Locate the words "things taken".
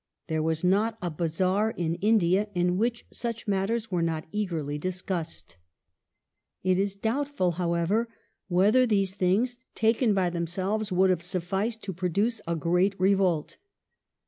9.13-10.15